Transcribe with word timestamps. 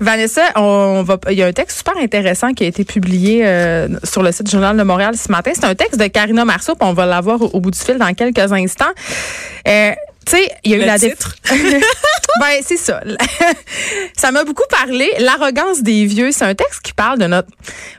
Vanessa, 0.00 0.42
on 0.56 1.02
va, 1.02 1.18
il 1.30 1.36
y 1.36 1.42
a 1.42 1.46
un 1.46 1.52
texte 1.52 1.78
super 1.78 1.96
intéressant 1.96 2.52
qui 2.52 2.64
a 2.64 2.66
été 2.66 2.84
publié 2.84 3.46
euh, 3.46 3.88
sur 4.04 4.22
le 4.22 4.32
site 4.32 4.46
du 4.46 4.52
Journal 4.52 4.76
de 4.76 4.82
Montréal 4.82 5.16
ce 5.16 5.30
matin. 5.30 5.52
C'est 5.54 5.64
un 5.64 5.74
texte 5.74 5.98
de 5.98 6.06
Karina 6.06 6.44
Marceau, 6.44 6.74
on 6.80 6.92
va 6.92 7.06
l'avoir 7.06 7.42
au, 7.42 7.60
bout 7.60 7.70
du 7.70 7.78
fil 7.78 7.98
dans 7.98 8.12
quelques 8.14 8.52
instants. 8.52 8.92
Euh, 9.68 9.92
tu 10.24 10.36
sais, 10.36 10.48
il 10.64 10.70
y 10.70 10.74
a 10.74 10.76
eu 10.78 10.86
la 10.86 10.98
titre? 10.98 11.36
ben, 11.50 12.60
c'est 12.62 12.76
ça. 12.76 13.00
ça 14.16 14.30
m'a 14.30 14.44
beaucoup 14.44 14.66
parlé. 14.70 15.10
L'arrogance 15.18 15.82
des 15.82 16.06
vieux, 16.06 16.30
c'est 16.32 16.44
un 16.44 16.54
texte 16.54 16.80
qui 16.82 16.92
parle 16.92 17.18
de 17.18 17.26
notre 17.26 17.48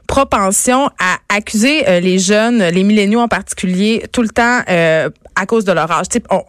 propension 0.07 0.89
à 0.99 1.17
accuser 1.29 1.87
euh, 1.87 1.99
les 1.99 2.19
jeunes, 2.19 2.63
les 2.63 2.83
milléniaux 2.83 3.19
en 3.19 3.27
particulier, 3.27 4.05
tout 4.11 4.21
le 4.21 4.29
temps 4.29 4.61
euh, 4.69 5.09
à 5.35 5.45
cause 5.45 5.65
de 5.65 5.71
leur 5.73 5.91
âge. 5.91 6.07
T'sais, 6.09 6.23
on, 6.29 6.43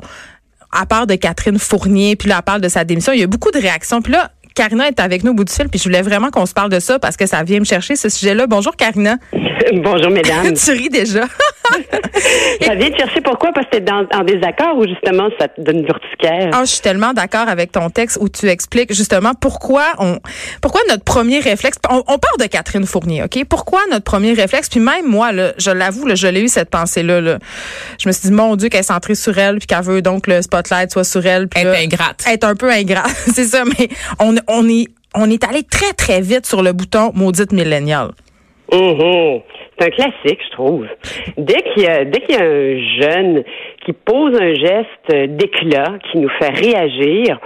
à 0.71 0.87
part 0.87 1.07
de 1.07 1.15
Catherine 1.15 1.59
Fournier, 1.59 2.17
puis 2.17 2.29
là, 2.29 2.43
part 2.43 2.61
de 2.61 2.69
sa 2.69 2.85
démission, 2.85 3.13
il 3.13 3.21
y 3.21 3.23
a 3.23 3.29
beaucoup 3.29 3.51
de 3.51 3.59
réactions. 3.59 4.03
Puis 4.03 4.13
là, 4.13 4.31
Karina 4.55 4.87
est 4.87 5.01
avec 5.01 5.25
nous 5.25 5.33
au 5.33 5.35
bout 5.35 5.45
du 5.45 5.53
fil, 5.53 5.69
puis 5.69 5.79
je 5.81 5.85
voulais 5.85 6.03
vraiment 6.03 6.31
qu'on 6.31 6.47
se 6.47 6.55
parle 6.55 6.71
de 6.71 6.79
ça 6.79 6.99
parce 7.01 7.17
que 7.17 7.27
ça 7.27 7.43
vient 7.43 7.59
me 7.59 7.65
chercher 7.65 7.97
ce 7.97 8.09
sujet-là. 8.09 8.47
Bonjour 8.47 8.77
Karina. 8.77 9.17
Bonjour 9.73 10.11
mesdames. 10.11 10.53
tu 10.65 10.71
ris 10.71 10.89
déjà. 10.89 11.23
ça 12.61 12.75
vient 12.75 12.91
te 12.91 12.99
chercher 12.99 13.21
pourquoi? 13.21 13.51
Parce 13.53 13.67
que 13.67 13.73
tu 13.73 13.77
es 13.79 13.81
dans, 13.81 14.07
en 14.15 14.23
désaccord 14.23 14.77
ou 14.77 14.87
justement 14.87 15.29
ça 15.41 15.49
te 15.49 15.61
donne 15.61 15.83
l'urticaire? 15.83 16.51
Ah, 16.53 16.61
je 16.61 16.71
suis 16.71 16.83
tellement 16.83 17.13
d'accord 17.13 17.49
avec 17.49 17.73
ton 17.73 17.91
texte 17.91 18.19
où 18.21 18.29
tu 18.29 18.49
expliques 18.49 18.93
justement 18.95 19.33
pourquoi 19.35 19.85
on 19.99 20.19
pourquoi 20.61 20.83
notre 20.89 21.03
premier 21.03 21.41
réflexe 21.41 21.79
on, 21.91 22.03
on 22.07 22.19
part 22.19 22.37
de 22.39 22.45
Catherine 22.45 22.87
Fournier, 22.87 23.25
OK? 23.25 23.45
Pourquoi 23.49 23.81
notre 23.91 24.05
premier 24.05 24.35
réflexe? 24.35 24.69
Puis 24.69 24.81
même 24.81 25.07
moi 25.07 25.33
là, 25.33 25.53
je 25.59 25.71
l'avoue, 25.71 26.15
je 26.15 26.27
l'ai 26.27 26.43
eu 26.43 26.49
cette 26.49 26.71
pensée 26.71 27.03
là, 27.03 27.21
là, 27.21 27.39
Je 27.99 28.09
me 28.09 28.13
suis 28.13 28.29
dit 28.29 28.35
mon 28.35 28.55
dieu 28.57 28.69
qu'elle 28.69 28.81
est 28.81 28.85
centrée 28.85 29.15
sur 29.15 29.37
elle 29.39 29.59
puis 29.59 29.67
qu'elle 29.67 29.83
veut 29.83 30.03
donc 30.03 30.27
le 30.27 30.43
spotlight 30.43 30.93
soit 30.93 31.05
sur 31.05 31.27
elle 31.27 31.49
puis 31.49 31.63
être 31.63 31.77
ingrate. 31.77 32.23
Être 32.29 32.45
un 32.45 32.55
peu 32.55 32.71
ingrate, 32.71 33.11
c'est 33.35 33.47
ça 33.47 33.65
mais 33.65 33.89
on 34.21 34.37
on 34.49 34.69
est 34.69 34.87
on 35.15 35.31
est 35.31 35.45
allé 35.45 35.63
très 35.63 35.93
très 35.93 36.21
vite 36.21 36.47
sur 36.47 36.63
le 36.63 36.73
bouton 36.73 37.13
maudite 37.15 37.53
millénial. 37.53 38.09
Mm 38.73 39.41
C'est 39.79 39.87
un 39.87 39.91
classique, 39.91 40.41
je 40.47 40.53
trouve. 40.53 40.87
Dès 41.37 41.63
qu'il 41.63 41.83
y 41.83 41.87
a, 41.87 42.03
y 42.03 42.35
a 42.35 42.45
un 42.45 42.79
jeune 43.01 43.45
qui 43.85 43.93
pose 43.93 44.35
un 44.41 44.55
geste 44.55 45.37
d'éclat 45.37 45.99
qui 46.11 46.19
nous 46.19 46.31
fait 46.39 46.49
réagir, 46.51 47.39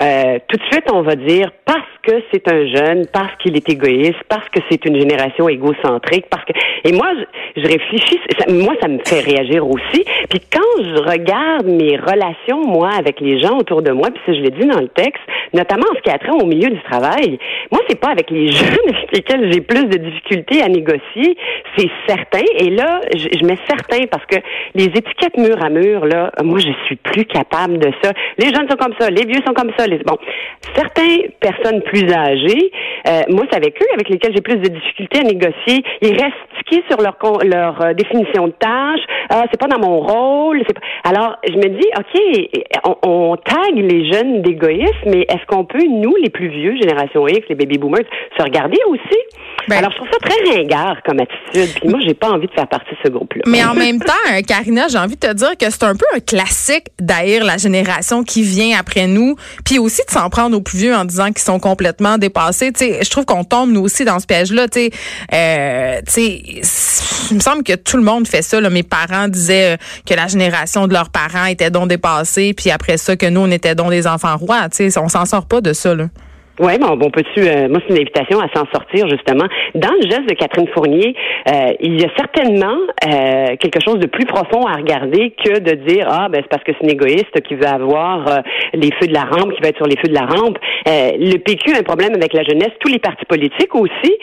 euh, 0.00 0.38
tout 0.48 0.56
de 0.58 0.62
suite 0.70 0.84
on 0.92 1.02
va 1.02 1.16
dire 1.16 1.50
parce 1.64 1.80
que 2.02 2.22
c'est 2.30 2.46
un 2.52 2.66
jeune, 2.66 3.06
parce 3.12 3.34
qu'il 3.36 3.56
est 3.56 3.68
égoïste, 3.68 4.22
parce 4.28 4.48
que 4.50 4.60
c'est 4.70 4.84
une 4.84 4.98
génération 4.98 5.48
égocentrique, 5.48 6.26
parce 6.30 6.44
que 6.44 6.52
et 6.84 6.92
moi 6.92 7.08
je, 7.56 7.62
réfléchis, 7.62 8.20
moi 8.48 8.74
ça 8.80 8.88
me 8.88 8.98
fait 9.04 9.20
réagir 9.20 9.66
aussi. 9.68 10.04
Puis 10.28 10.40
quand 10.52 10.82
je 10.82 11.02
regarde 11.02 11.66
mes 11.66 11.96
relations 11.96 12.66
moi 12.66 12.90
avec 12.98 13.20
les 13.20 13.38
gens 13.38 13.58
autour 13.58 13.82
de 13.82 13.92
moi, 13.92 14.08
puis 14.10 14.20
ça 14.26 14.32
je 14.32 14.40
l'ai 14.40 14.50
dit 14.50 14.66
dans 14.66 14.80
le 14.80 14.88
texte, 14.88 15.22
notamment 15.52 15.86
en 15.90 15.96
ce 15.96 16.02
qui 16.02 16.10
a 16.10 16.18
trait 16.18 16.30
au 16.30 16.46
milieu 16.46 16.70
du 16.70 16.82
travail, 16.82 17.38
moi 17.70 17.80
c'est 17.88 18.00
pas 18.00 18.10
avec 18.10 18.30
les 18.30 18.48
jeunes 18.52 18.88
avec 18.88 19.12
lesquels 19.12 19.52
j'ai 19.52 19.60
plus 19.60 19.84
de 19.86 19.96
difficultés 19.98 20.62
à 20.62 20.68
négocier, 20.68 21.36
c'est 21.76 21.90
certain. 22.06 22.44
Et 22.58 22.70
là 22.70 23.00
je, 23.14 23.28
je 23.38 23.44
mets 23.44 23.58
certain 23.68 24.06
parce 24.10 24.24
que 24.26 24.36
les 24.74 24.84
étiquettes 24.84 25.36
mur 25.36 25.62
à 25.62 25.70
mur 25.70 26.06
là, 26.06 26.32
moi 26.42 26.58
je 26.58 26.70
suis 26.86 26.96
plus 26.96 27.24
capable 27.24 27.78
de 27.78 27.90
ça. 28.02 28.12
Les 28.38 28.46
jeunes 28.46 28.68
sont 28.68 28.76
comme 28.76 28.94
ça, 28.98 29.10
les 29.10 29.24
vieux 29.24 29.40
sont 29.46 29.54
comme 29.54 29.72
ça. 29.78 29.86
Les, 29.86 29.98
bon, 29.98 30.18
certaines 30.74 31.30
personnes 31.40 31.82
plus 31.82 32.10
âgés, 32.12 32.70
euh, 33.06 33.22
moi, 33.28 33.44
c'est 33.50 33.56
avec 33.56 33.80
eux 33.80 33.86
avec 33.94 34.08
lesquels 34.08 34.32
j'ai 34.34 34.40
plus 34.40 34.56
de 34.56 34.68
difficultés 34.68 35.20
à 35.20 35.22
négocier. 35.22 35.82
Ils 36.02 36.12
restent 36.12 36.34
stickés 36.54 36.84
sur 36.90 37.00
leur 37.00 37.16
leur 37.44 37.80
euh, 37.80 37.94
définition 37.94 38.48
de 38.48 38.52
tâche. 38.52 39.00
Ah, 39.28 39.44
c'est 39.50 39.60
pas 39.60 39.68
dans 39.68 39.78
mon 39.78 39.98
rôle. 39.98 40.62
Pas... 40.64 40.80
Alors, 41.10 41.36
je 41.46 41.54
me 41.54 41.68
dis, 41.68 41.86
ok, 41.96 42.66
on, 42.84 43.08
on 43.08 43.36
tag 43.36 43.74
les 43.74 44.12
jeunes 44.12 44.42
d'égoïsme, 44.42 44.92
mais 45.06 45.22
est-ce 45.28 45.46
qu'on 45.46 45.64
peut, 45.64 45.82
nous, 45.88 46.14
les 46.22 46.30
plus 46.30 46.48
vieux, 46.48 46.76
génération 46.76 47.26
X, 47.26 47.46
les 47.48 47.54
baby 47.54 47.78
boomers, 47.78 48.04
se 48.36 48.42
regarder 48.42 48.78
aussi? 48.88 49.18
Ben, 49.68 49.78
Alors, 49.78 49.90
je 49.92 49.96
trouve 49.96 50.08
ça 50.12 50.18
très 50.18 50.56
ringard 50.56 51.02
comme 51.04 51.18
attitude. 51.20 51.80
Puis 51.80 51.88
moi, 51.88 51.98
j'ai 52.06 52.14
pas 52.14 52.30
envie 52.30 52.46
de 52.46 52.52
faire 52.52 52.68
partie 52.68 52.90
de 52.90 52.98
ce 53.04 53.10
groupe-là. 53.10 53.42
Mais 53.46 53.64
en 53.64 53.74
même 53.74 53.98
temps, 53.98 54.12
euh, 54.32 54.40
Karina, 54.46 54.86
j'ai 54.88 54.98
envie 54.98 55.16
de 55.16 55.20
te 55.26 55.32
dire 55.32 55.56
que 55.58 55.70
c'est 55.70 55.84
un 55.84 55.94
peu 55.94 56.04
un 56.14 56.20
classique 56.20 56.86
d'haïr 57.00 57.44
la 57.44 57.56
génération 57.56 58.22
qui 58.22 58.42
vient 58.42 58.78
après 58.78 59.06
nous, 59.06 59.34
puis 59.64 59.78
aussi 59.78 60.02
de 60.06 60.10
s'en 60.10 60.28
prendre 60.30 60.56
aux 60.56 60.60
plus 60.60 60.78
vieux 60.78 60.94
en 60.94 61.04
disant 61.04 61.26
qu'ils 61.26 61.38
sont 61.38 61.58
complètement 61.58 62.18
dépassés. 62.18 62.72
Tu 62.72 62.84
sais, 62.84 62.95
je 63.02 63.10
trouve 63.10 63.24
qu'on 63.24 63.44
tombe 63.44 63.70
nous 63.70 63.82
aussi 63.82 64.04
dans 64.04 64.18
ce 64.18 64.26
piège-là. 64.26 64.68
Tu 64.68 64.80
sais, 64.80 64.90
euh, 65.32 66.00
il 67.30 67.36
me 67.36 67.40
semble 67.40 67.62
que 67.62 67.74
tout 67.74 67.96
le 67.96 68.02
monde 68.02 68.26
fait 68.26 68.42
ça. 68.42 68.60
Mes 68.68 68.82
parents 68.82 69.28
disaient 69.28 69.74
euh, 69.74 69.76
que 70.06 70.14
la 70.14 70.26
génération 70.26 70.86
de 70.86 70.92
leurs 70.92 71.10
parents 71.10 71.46
était 71.46 71.70
donc 71.70 71.88
dépassée, 71.88 72.54
puis 72.54 72.70
après 72.70 72.96
ça 72.96 73.16
que 73.16 73.26
nous 73.26 73.40
on 73.40 73.50
était 73.50 73.74
donc 73.74 73.90
des 73.90 74.06
enfants 74.06 74.36
rois. 74.36 74.68
Tu 74.68 74.90
sais, 74.90 74.98
on 74.98 75.08
s'en 75.08 75.24
sort 75.24 75.46
pas 75.46 75.60
de 75.60 75.72
ça. 75.72 75.94
Là. 75.94 76.08
Oui, 76.58 76.78
bon, 76.80 76.96
bon 76.96 77.10
peut-tu, 77.10 77.40
euh, 77.40 77.68
moi, 77.68 77.80
c'est 77.86 77.94
une 77.94 78.00
invitation 78.00 78.40
à 78.40 78.48
s'en 78.54 78.64
sortir, 78.72 79.06
justement. 79.10 79.44
Dans 79.74 79.92
le 79.92 80.08
geste 80.08 80.26
de 80.26 80.34
Catherine 80.34 80.66
Fournier, 80.68 81.14
euh, 81.48 81.74
il 81.80 82.00
y 82.00 82.04
a 82.04 82.08
certainement 82.16 82.78
euh, 83.04 83.56
quelque 83.60 83.78
chose 83.84 83.98
de 83.98 84.06
plus 84.06 84.24
profond 84.24 84.64
à 84.64 84.76
regarder 84.76 85.34
que 85.44 85.58
de 85.58 85.72
dire, 85.86 86.06
ah, 86.08 86.28
ben, 86.30 86.40
c'est 86.40 86.48
parce 86.48 86.64
que 86.64 86.72
c'est 86.72 86.84
une 86.84 86.92
égoïste 86.92 87.42
qui 87.42 87.56
veut 87.56 87.66
avoir 87.66 88.40
les 88.72 88.90
feux 88.98 89.06
de 89.06 89.12
la 89.12 89.24
rampe, 89.24 89.52
qui 89.52 89.60
va 89.60 89.68
être 89.68 89.76
sur 89.76 89.86
les 89.86 89.96
feux 89.96 90.08
de 90.08 90.14
la 90.14 90.24
rampe. 90.24 90.58
le 90.86 91.36
PQ 91.36 91.74
a 91.74 91.80
un 91.80 91.82
problème 91.82 92.14
avec 92.14 92.32
la 92.32 92.42
jeunesse, 92.42 92.72
tous 92.80 92.88
les 92.88 93.00
partis 93.00 93.26
politiques 93.26 93.74
aussi. 93.74 94.16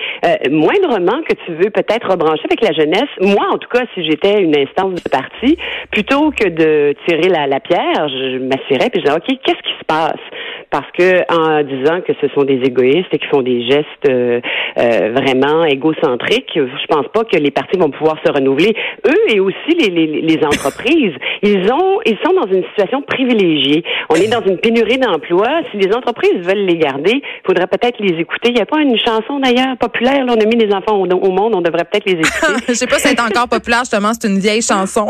moindrement 0.49 1.21
que 1.29 1.35
tu 1.45 1.51
veux 1.51 1.69
peut-être 1.69 2.09
rebrancher 2.09 2.45
avec 2.45 2.63
la 2.63 2.73
jeunesse, 2.73 3.09
moi, 3.21 3.45
en 3.51 3.59
tout 3.59 3.69
cas, 3.69 3.83
si 3.93 4.03
j'étais 4.05 4.41
une 4.41 4.57
instance 4.57 5.03
de 5.03 5.09
parti, 5.09 5.57
plutôt 5.91 6.31
que 6.31 6.49
de 6.49 6.95
tirer 7.07 7.29
la, 7.29 7.59
pierre, 7.59 8.09
je 8.09 8.39
m'assierais 8.39 8.89
puis 8.89 9.01
je 9.01 9.05
disais, 9.05 9.15
OK, 9.15 9.37
qu'est-ce 9.43 9.61
qui 9.61 9.77
se 9.79 9.85
passe? 9.85 10.21
Parce 10.73 10.89
que 10.97 11.21
en 11.31 11.61
disant 11.61 12.01
que 12.01 12.13
ce 12.19 12.27
sont 12.33 12.45
des 12.45 12.59
égoïstes 12.65 13.13
et 13.13 13.19
qui 13.19 13.27
font 13.27 13.43
des 13.43 13.61
gestes 13.61 14.09
euh, 14.09 14.41
euh, 14.79 15.13
vraiment 15.13 15.63
égocentriques. 15.65 16.49
Je 16.55 16.87
pense 16.89 17.05
pas 17.13 17.23
que 17.25 17.37
les 17.37 17.51
partis 17.51 17.77
vont 17.77 17.91
pouvoir 17.91 18.17
se 18.25 18.31
renouveler. 18.31 18.75
Eux 19.07 19.35
et 19.35 19.39
aussi 19.39 19.75
les, 19.77 19.89
les, 19.89 20.21
les 20.21 20.43
entreprises, 20.43 21.13
ils 21.43 21.71
ont 21.71 21.99
ils 22.07 22.17
sont 22.25 22.33
dans 22.33 22.51
une 22.51 22.63
situation 22.69 23.03
privilégiée. 23.03 23.83
On 24.09 24.15
est 24.15 24.27
dans 24.27 24.41
une 24.41 24.57
pénurie 24.57 24.97
d'emplois. 24.97 25.61
Si 25.69 25.77
les 25.77 25.93
entreprises 25.93 26.41
veulent 26.41 26.65
les 26.65 26.77
garder, 26.77 27.21
il 27.21 27.45
faudrait 27.45 27.67
peut-être 27.67 27.99
les 27.99 28.19
écouter. 28.19 28.49
Il 28.49 28.55
n'y 28.55 28.61
a 28.61 28.65
pas 28.65 28.79
une 28.79 28.97
chanson 28.97 29.39
d'ailleurs 29.39 29.77
populaire. 29.77 30.25
Là, 30.25 30.33
on 30.35 30.41
a 30.41 30.45
mis 30.45 30.55
les 30.55 30.73
enfants 30.73 30.97
au, 30.97 31.31
monde. 31.31 31.53
On 31.55 31.61
devrait 31.61 31.85
peut-être 31.85 32.07
les 32.07 32.13
écouter. 32.19 32.63
Je 32.67 32.73
sais 32.73 32.87
pas 32.87 32.97
si 32.97 33.09
c'est 33.09 33.21
encore 33.21 33.47
populaire 33.47 33.81
justement. 33.81 34.09
C'est 34.19 34.27
une 34.27 34.39
vieille 34.39 34.63
chanson. 34.63 35.05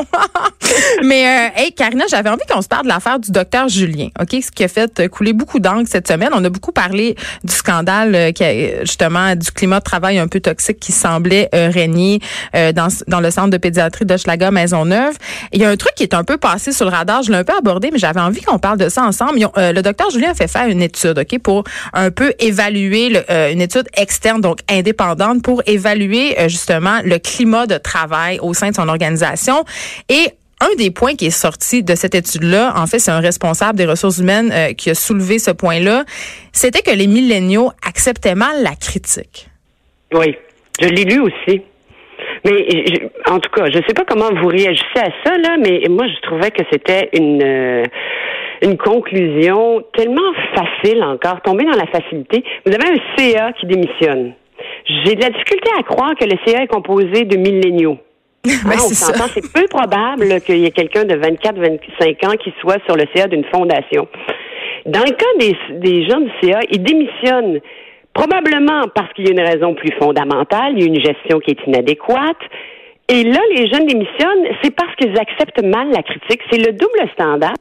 Mais 1.04 1.24
euh, 1.24 1.62
hey, 1.62 1.72
Karina, 1.72 2.04
j'avais 2.10 2.30
envie 2.30 2.46
qu'on 2.52 2.62
se 2.62 2.68
parle 2.68 2.84
de 2.84 2.90
l'affaire 2.90 3.18
du 3.18 3.32
docteur 3.32 3.70
Julien. 3.70 4.08
Ok, 4.20 4.42
ce 4.42 4.52
qui 4.52 4.66
a 4.66 4.68
fait 4.68 5.08
couler 5.08 5.32
beaucoup 5.32 5.53
cette 5.86 6.08
semaine. 6.08 6.30
On 6.34 6.44
a 6.44 6.50
beaucoup 6.50 6.72
parlé 6.72 7.16
du 7.44 7.54
scandale 7.54 8.16
euh, 8.16 8.32
qui 8.32 8.44
a, 8.44 8.82
justement 8.82 9.36
du 9.36 9.52
climat 9.52 9.80
de 9.80 9.84
travail 9.84 10.18
un 10.18 10.28
peu 10.28 10.40
toxique 10.40 10.80
qui 10.80 10.92
semblait 10.92 11.50
euh, 11.54 11.70
régner 11.70 12.20
euh, 12.56 12.72
dans, 12.72 12.88
dans 13.08 13.20
le 13.20 13.32
centre 13.32 13.50
de 13.50 13.58
pédiatrie 13.58 14.06
de 14.06 14.18
Schlager 14.18 14.52
Maisonneuve. 14.52 15.16
Il 15.52 15.62
y 15.62 15.66
a 15.66 15.70
un 15.70 15.78
truc 15.78 15.94
qui 15.96 16.04
est 16.04 16.14
un 16.14 16.24
peu 16.24 16.38
passé 16.38 16.72
sur 16.72 16.86
le 16.86 16.92
radar, 16.92 17.24
je 17.24 17.32
l'ai 17.32 17.38
un 17.38 17.44
peu 17.44 17.54
abordé, 17.58 17.90
mais 17.92 18.00
j'avais 18.00 18.20
envie 18.20 18.42
qu'on 18.42 18.60
parle 18.60 18.78
de 18.78 18.90
ça 18.90 19.04
ensemble. 19.04 19.40
le 19.58 19.82
docteur 19.82 20.10
Julien 20.10 20.32
a 20.32 20.34
fait 20.34 20.48
faire 20.48 20.68
une 20.68 20.82
étude, 20.82 21.18
OK, 21.20 21.40
pour 21.40 21.64
un 21.94 22.12
peu 22.12 22.34
évaluer 22.40 23.24
une 23.52 23.62
étude 23.62 23.88
externe, 23.96 24.42
donc 24.42 24.60
indépendante, 24.70 25.42
pour 25.42 25.62
évaluer 25.66 26.36
justement 26.48 27.00
le 27.04 27.18
climat 27.20 27.66
de 27.68 27.78
travail 27.78 28.40
au 28.42 28.54
sein 28.54 28.70
de 28.70 28.76
son 28.76 28.88
organisation. 28.88 29.64
Et 30.10 30.34
un 30.64 30.76
des 30.78 30.92
points 30.92 31.16
qui 31.16 31.28
est 31.28 31.42
sorti 31.46 31.84
de 31.84 31.96
cette 31.96 32.16
étude-là, 32.16 32.74
en 32.76 32.88
fait, 32.88 33.00
c'est 33.00 33.12
un 33.12 33.20
responsable 33.20 33.78
des 33.78 33.86
ressources 33.86 34.20
humaines 34.20 34.52
euh, 34.52 34.74
qui 34.74 34.90
a 34.90 34.96
soulevé 34.96 35.40
ce 35.40 35.52
point-là, 35.52 36.04
c'était 36.52 36.82
que 36.82 36.96
les 36.96 37.08
milléniaux 37.08 37.72
acceptaient 37.88 38.36
mal 38.36 38.64
la 38.64 38.76
critique. 38.76 39.48
Oui, 40.14 40.36
je 40.80 40.88
l'ai 40.88 41.04
lu 41.04 41.20
aussi. 41.20 41.62
Mais 42.46 42.68
en 43.28 43.40
tout 43.40 43.50
cas, 43.52 43.66
je 43.72 43.78
ne 43.78 43.84
sais 43.88 43.94
pas 43.94 44.04
comment 44.08 44.30
vous 44.42 44.48
réagissez 44.48 45.00
à 45.00 45.12
ça, 45.24 45.38
mais 45.60 45.84
moi, 45.90 46.06
je 46.08 46.22
trouvais 46.28 46.52
que 46.52 46.64
c'était 46.72 47.10
une, 47.14 47.42
euh, 47.42 47.84
une 48.62 48.78
conclusion 48.78 49.84
tellement 49.94 50.34
facile 50.56 51.04
encore, 51.04 51.42
tomber 51.42 51.66
dans 51.66 51.78
la 51.78 51.88
facilité. 51.88 52.44
Vous 52.66 52.74
avez 52.74 52.90
un 52.90 53.18
CA 53.18 53.54
qui 53.54 53.66
démissionne. 53.66 54.34
J'ai 54.86 55.16
de 55.16 55.22
la 55.22 55.30
difficulté 55.30 55.70
à 55.80 55.84
croire 55.84 56.16
que 56.20 56.26
le 56.26 56.38
CA 56.46 56.64
est 56.64 56.68
composé 56.68 57.26
de 57.26 57.38
milléniaux. 57.38 57.98
Ben, 58.46 58.78
c'est 58.78 59.54
peu 59.54 59.68
probable 59.70 60.42
qu'il 60.42 60.58
y 60.58 60.66
ait 60.66 60.72
quelqu'un 60.72 61.06
de 61.06 61.16
24-25 61.16 62.28
ans 62.28 62.36
qui 62.36 62.54
soit 62.60 62.84
sur 62.86 62.98
le 62.98 63.06
CA 63.16 63.28
d'une 63.28 63.46
fondation. 63.46 64.08
Dans 64.86 65.00
le 65.00 65.12
cas 65.12 65.26
des, 65.40 65.56
des 65.80 66.06
gens 66.06 66.20
du 66.20 66.30
CA, 66.42 66.60
ils 66.70 66.84
démissionnent 66.84 67.62
probablement 68.14 68.84
parce 68.94 69.14
qu'il 69.14 69.26
y 69.26 69.30
a 69.30 69.32
une 69.32 69.48
raison 69.48 69.74
plus 69.74 69.92
fondamentale, 69.98 70.74
il 70.76 70.82
y 70.82 70.84
a 70.84 70.88
une 70.88 71.02
gestion 71.02 71.40
qui 71.40 71.52
est 71.52 71.68
inadéquate. 71.68 72.38
Et 73.08 73.24
là, 73.24 73.40
les 73.56 73.70
jeunes 73.70 73.86
démissionnent, 73.86 74.46
c'est 74.62 74.72
parce 74.72 74.94
qu'ils 74.96 75.18
acceptent 75.18 75.64
mal 75.64 75.90
la 75.92 76.04
critique. 76.04 76.42
C'est 76.52 76.60
le 76.60 76.74
double 76.74 77.10
standard 77.14 77.56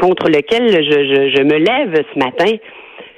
contre 0.00 0.28
lequel 0.28 0.70
je, 0.84 1.36
je, 1.36 1.42
me 1.42 1.58
lève 1.58 2.04
ce 2.14 2.18
matin. 2.18 2.56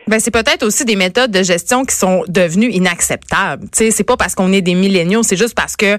Ben, 0.06 0.18
c'est 0.20 0.30
peut-être 0.30 0.62
aussi 0.62 0.84
des 0.86 0.96
méthodes 0.96 1.30
de 1.30 1.42
gestion 1.42 1.84
qui 1.84 1.94
sont 1.94 2.22
devenues 2.28 2.70
inacceptables. 2.70 3.64
Tu 3.64 3.84
sais, 3.84 3.90
c'est 3.90 4.04
pas 4.04 4.16
parce 4.16 4.34
qu'on 4.34 4.52
est 4.52 4.62
des 4.62 4.74
milléniaux, 4.74 5.22
c'est 5.22 5.36
juste 5.36 5.54
parce 5.54 5.76
que 5.76 5.98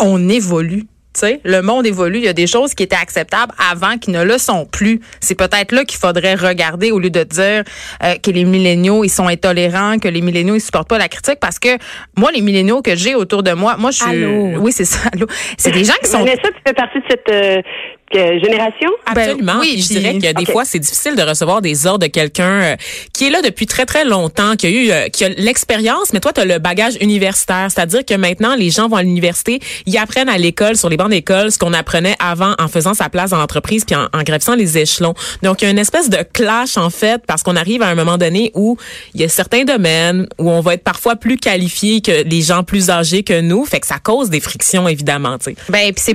on 0.00 0.28
évolue. 0.28 0.84
sais, 1.14 1.40
le 1.44 1.60
monde 1.62 1.86
évolue. 1.86 2.18
Il 2.18 2.24
y 2.24 2.28
a 2.28 2.32
des 2.32 2.46
choses 2.46 2.74
qui 2.74 2.82
étaient 2.82 2.96
acceptables 2.96 3.52
avant 3.70 3.98
qui 3.98 4.10
ne 4.10 4.22
le 4.22 4.38
sont 4.38 4.66
plus. 4.66 5.00
C'est 5.20 5.34
peut-être 5.34 5.72
là 5.72 5.84
qu'il 5.84 5.98
faudrait 5.98 6.34
regarder 6.34 6.92
au 6.92 6.98
lieu 6.98 7.10
de 7.10 7.24
dire 7.24 7.64
euh, 8.02 8.14
que 8.22 8.30
les 8.30 8.44
milléniaux, 8.44 9.04
ils 9.04 9.10
sont 9.10 9.26
intolérants, 9.26 9.98
que 9.98 10.08
les 10.08 10.20
milléniaux, 10.20 10.54
ils 10.54 10.60
supportent 10.60 10.88
pas 10.88 10.98
la 10.98 11.08
critique 11.08 11.38
parce 11.40 11.58
que 11.58 11.76
moi, 12.16 12.30
les 12.32 12.40
milléniaux 12.40 12.82
que 12.82 12.94
j'ai 12.94 13.14
autour 13.14 13.42
de 13.42 13.52
moi, 13.52 13.76
moi, 13.76 13.90
je 13.90 13.96
suis... 13.98 14.10
Allô? 14.10 14.60
Oui, 14.60 14.72
c'est 14.72 14.84
ça. 14.84 15.08
Allô? 15.12 15.26
C'est 15.56 15.72
des 15.72 15.84
gens 15.84 15.94
qui 16.02 16.08
sont... 16.08 16.18
Vanessa, 16.18 16.42
tu 16.42 16.60
fais 16.66 16.74
partie 16.74 16.98
de 16.98 17.04
cette 17.08 17.28
euh, 17.30 17.62
génération? 18.12 18.90
Absolument. 19.06 19.54
Ben, 19.54 19.60
oui, 19.60 19.72
Puis 19.74 19.82
je 19.82 19.88
dirais 19.88 20.18
que 20.18 20.32
des 20.32 20.50
fois, 20.50 20.64
c'est 20.64 20.78
difficile 20.78 21.14
de 21.14 21.22
recevoir 21.22 21.62
des 21.62 21.86
ordres 21.86 22.06
de 22.06 22.10
quelqu'un 22.10 22.62
euh, 22.62 22.76
qui 23.12 23.26
est 23.26 23.30
là 23.30 23.40
depuis 23.42 23.66
très, 23.66 23.86
très 23.86 24.04
longtemps, 24.04 24.56
qui 24.56 24.66
a 24.66 24.70
eu 24.70 24.90
euh, 24.90 25.08
qui 25.08 25.24
a 25.24 25.28
l'expérience, 25.28 26.12
mais 26.12 26.20
toi, 26.20 26.32
tu 26.32 26.40
as 26.40 26.44
le 26.44 26.58
bagage 26.58 26.96
universitaire. 27.00 27.68
C'est-à-dire 27.70 28.04
que 28.04 28.14
maintenant, 28.14 28.56
les 28.56 28.70
gens 28.70 28.88
vont 28.88 28.96
à 28.96 29.02
l'université, 29.02 29.60
ils 29.86 29.96
apprennent 29.98 30.28
à 30.28 30.38
l'école, 30.38 30.76
sur 30.76 30.88
les 30.88 30.96
bancs 30.96 31.10
d'école, 31.10 31.52
ce 31.52 31.58
qu'on 31.58 31.72
apprenait 31.72 32.16
avant 32.18 32.54
en 32.58 32.68
faisant 32.68 32.94
sa 32.94 33.08
place 33.08 33.30
dans 33.30 33.38
l'entreprise 33.38 33.84
puis 33.84 33.94
en, 33.94 34.06
en 34.12 34.22
gravissant 34.22 34.54
les 34.54 34.78
échelons. 34.78 35.14
Donc, 35.42 35.62
il 35.62 35.66
y 35.66 35.68
a 35.68 35.70
une 35.70 35.78
espèce 35.78 36.10
de 36.10 36.24
clash, 36.32 36.76
en 36.76 36.90
fait, 36.90 37.22
parce 37.26 37.42
qu'on 37.42 37.56
arrive 37.56 37.82
à 37.82 37.88
un 37.88 37.94
moment 37.94 38.18
donné 38.18 38.50
où 38.54 38.76
il 39.14 39.20
y 39.20 39.24
a 39.24 39.28
certains 39.28 39.64
domaines 39.64 40.26
où 40.38 40.50
on 40.50 40.60
va 40.60 40.74
être 40.74 40.84
parfois 40.84 41.16
plus 41.16 41.36
qualifié 41.36 42.00
que 42.00 42.24
les 42.24 42.42
gens 42.42 42.64
plus 42.64 42.90
âgés 42.90 43.22
que 43.22 43.40
nous. 43.40 43.64
Fait 43.64 43.80
que 43.80 43.86
ça 43.86 43.98
cause 43.98 44.30
des 44.30 44.40
frictions, 44.40 44.88
évidemment, 44.88 45.38
tu 45.38 45.50
sais. 45.50 45.56
Ben, 45.68 45.92
puis 45.92 46.14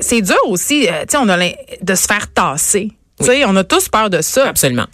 c'est 0.00 0.20
dur 0.20 0.36
aussi, 0.46 0.86
euh, 0.88 1.02
tu 1.02 1.12
sais, 1.12 1.16
on 1.16 1.28
a 1.28 1.31
de 1.36 1.94
se 1.94 2.06
faire 2.06 2.32
tasser. 2.32 2.90
Tu 3.18 3.26
sais, 3.26 3.44
on 3.46 3.56
a 3.56 3.64
tous 3.64 3.88
peur 3.88 4.10
de 4.10 4.20
ça. 4.20 4.48
Absolument. 4.48 4.86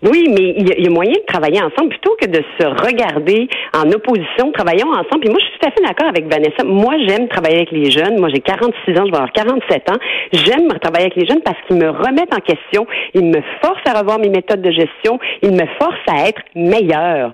Oui, 0.00 0.28
mais 0.28 0.54
il 0.56 0.78
y, 0.78 0.84
y 0.84 0.86
a 0.86 0.90
moyen 0.90 1.12
de 1.12 1.26
travailler 1.26 1.60
ensemble 1.60 1.88
plutôt 1.88 2.14
que 2.20 2.26
de 2.26 2.40
se 2.58 2.64
regarder 2.86 3.48
en 3.74 3.90
opposition. 3.90 4.52
Travaillons 4.52 4.90
ensemble. 4.90 5.20
Puis 5.22 5.30
moi, 5.30 5.40
je 5.40 5.46
suis 5.46 5.58
tout 5.58 5.66
à 5.66 5.70
fait 5.72 5.82
d'accord 5.82 6.08
avec 6.08 6.32
Vanessa. 6.32 6.62
Moi, 6.64 6.94
j'aime 7.08 7.26
travailler 7.26 7.56
avec 7.56 7.72
les 7.72 7.90
jeunes. 7.90 8.18
Moi, 8.20 8.28
j'ai 8.32 8.40
46 8.40 8.92
ans, 8.92 9.06
je 9.06 9.10
vais 9.10 9.16
avoir 9.16 9.32
47 9.32 9.90
ans. 9.90 9.98
J'aime 10.32 10.68
travailler 10.80 11.06
avec 11.06 11.16
les 11.16 11.26
jeunes 11.26 11.42
parce 11.42 11.56
qu'ils 11.66 11.78
me 11.78 11.90
remettent 11.90 12.32
en 12.32 12.40
question. 12.40 12.86
Ils 13.14 13.24
me 13.24 13.40
forcent 13.60 13.82
à 13.88 13.98
revoir 13.98 14.20
mes 14.20 14.28
méthodes 14.28 14.62
de 14.62 14.70
gestion. 14.70 15.18
Ils 15.42 15.52
me 15.52 15.66
forcent 15.80 15.96
à 16.06 16.28
être 16.28 16.42
meilleur. 16.54 17.32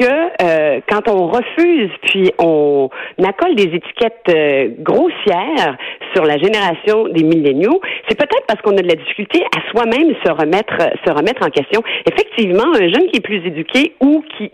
Je 0.00 0.06
euh, 0.06 0.80
quand 0.88 1.08
on 1.08 1.28
refuse 1.28 1.90
puis 2.02 2.30
on 2.38 2.88
accole 3.22 3.54
des 3.54 3.64
étiquettes 3.64 4.24
euh, 4.30 4.68
grossières 4.78 5.76
sur 6.14 6.24
la 6.24 6.38
génération 6.38 7.06
des 7.08 7.22
milléniaux, 7.22 7.80
c'est 8.08 8.16
peut-être 8.16 8.46
parce 8.48 8.62
qu'on 8.62 8.76
a 8.78 8.82
de 8.82 8.88
la 8.88 8.94
difficulté 8.94 9.44
à 9.54 9.70
soi-même 9.70 10.14
se 10.24 10.32
remettre 10.32 10.74
se 11.06 11.12
remettre 11.12 11.46
en 11.46 11.50
question. 11.50 11.82
Effectivement, 12.10 12.64
un 12.74 12.88
jeune 12.88 13.08
qui 13.08 13.18
est 13.18 13.24
plus 13.24 13.46
éduqué 13.46 13.92
ou 14.00 14.24
qui 14.38 14.50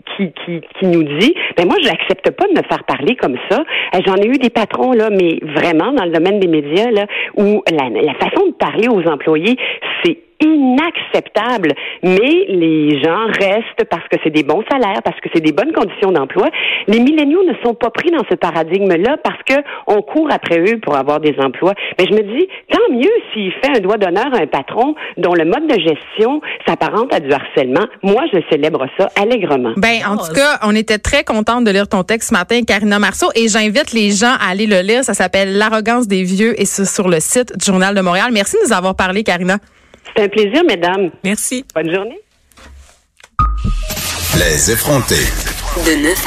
nous 0.83 1.03
dit, 1.03 1.33
ben 1.55 1.65
moi 1.65 1.77
j'accepte 1.81 2.29
pas 2.31 2.47
de 2.47 2.57
me 2.57 2.63
faire 2.63 2.83
parler 2.83 3.15
comme 3.15 3.37
ça. 3.49 3.63
Euh, 3.95 3.99
J'en 4.05 4.15
ai 4.15 4.27
eu 4.27 4.37
des 4.37 4.49
patrons 4.49 4.91
là, 4.91 5.09
mais 5.09 5.39
vraiment 5.41 5.93
dans 5.93 6.05
le 6.05 6.11
domaine 6.11 6.39
des 6.39 6.47
médias 6.47 6.91
là, 6.91 7.05
où 7.35 7.63
la, 7.71 7.89
la 7.89 8.13
façon 8.15 8.47
de 8.47 8.53
parler 8.53 8.89
aux 8.89 9.07
employés, 9.09 9.55
c'est 10.07 10.17
inacceptable, 10.39 11.73
mais 12.03 12.45
les 12.49 13.01
gens 13.01 13.25
restent 13.39 13.85
parce 13.89 14.07
que 14.07 14.17
c'est 14.23 14.29
des 14.29 14.43
bons 14.43 14.63
salaires, 14.69 15.01
parce 15.03 15.19
que 15.19 15.29
c'est 15.33 15.41
des 15.41 15.51
bonnes 15.51 15.71
conditions 15.73 16.11
d'emploi. 16.11 16.47
Les 16.87 16.99
milléniaux 16.99 17.43
ne 17.43 17.53
sont 17.65 17.73
pas 17.73 17.89
pris 17.89 18.11
dans 18.11 18.23
ce 18.29 18.35
paradigme-là 18.35 19.17
parce 19.23 19.41
que 19.47 19.55
on 19.87 20.01
court 20.01 20.27
après 20.31 20.59
eux 20.59 20.79
pour 20.79 20.95
avoir 20.95 21.19
des 21.19 21.35
emplois. 21.39 21.73
Mais 21.97 22.05
je 22.05 22.13
me 22.13 22.21
dis, 22.21 22.47
tant 22.69 22.93
mieux 22.93 23.09
s'il 23.33 23.51
fait 23.53 23.77
un 23.77 23.79
doigt 23.79 23.97
d'honneur 23.97 24.27
à 24.33 24.41
un 24.43 24.47
patron 24.47 24.95
dont 25.17 25.33
le 25.33 25.45
mode 25.45 25.67
de 25.67 25.79
gestion 25.79 26.41
s'apparente 26.67 27.13
à 27.13 27.19
du 27.19 27.31
harcèlement. 27.31 27.87
Moi, 28.03 28.23
je 28.31 28.39
célèbre 28.51 28.85
ça 28.99 29.09
allègrement. 29.19 29.73
Ben, 29.77 30.01
en 30.07 30.17
tout 30.17 30.33
cas, 30.33 30.59
on 30.63 30.75
était 30.75 30.99
très 30.99 31.23
contente 31.23 31.63
de 31.63 31.71
lire 31.71 31.87
ton 31.87 32.03
texte 32.03 32.29
ce 32.29 32.33
matin, 32.33 32.61
Karina 32.65 32.99
Marceau, 32.99 33.27
et 33.35 33.47
j'invite 33.47 33.91
les 33.91 34.11
gens 34.11 34.35
à 34.39 34.51
aller 34.51 34.67
le 34.67 34.81
lire. 34.81 35.03
Ça 35.03 35.15
s'appelle 35.15 35.57
L'arrogance 35.57 36.07
des 36.07 36.23
vieux 36.23 36.59
et 36.61 36.65
c'est 36.65 36.85
sur 36.85 37.07
le 37.07 37.19
site 37.19 37.57
du 37.57 37.65
Journal 37.65 37.95
de 37.95 38.01
Montréal. 38.01 38.29
Merci 38.31 38.55
de 38.57 38.67
nous 38.67 38.73
avoir 38.73 38.95
parlé, 38.95 39.23
Karina. 39.23 39.57
C'est 40.17 40.23
un 40.23 40.29
plaisir, 40.29 40.63
mesdames. 40.63 41.11
Merci. 41.23 41.63
Bonne 41.75 41.93
journée. 41.93 42.19
Les 44.35 44.71
effrontés. 44.71 45.15
De 45.85 46.03
9 46.03 46.25